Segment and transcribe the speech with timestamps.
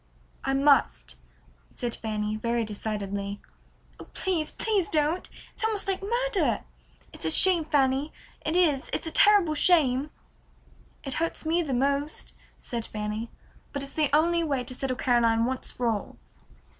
[0.43, 1.17] "I must,"
[1.75, 3.39] said Fanny, very decidedly.
[3.99, 5.29] "Oh, please, please don't!
[5.53, 6.63] It's almost like murder.
[7.13, 8.11] It's a shame, Fanny,
[8.43, 10.09] it is, it's a terrible shame!"
[11.03, 13.29] "It hurts me most," said Fanny,
[13.73, 16.17] "but it's the only way to settle Caroline once for all."